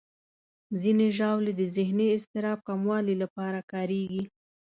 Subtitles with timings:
[0.81, 4.23] ځینې ژاولې د ذهني اضطراب کمولو لپاره کارېږي.